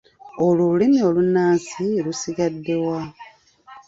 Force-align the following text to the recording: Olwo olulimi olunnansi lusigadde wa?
Olwo 0.45 0.63
olulimi 0.69 0.99
olunnansi 1.09 1.85
lusigadde 2.05 2.75
wa? 2.85 2.99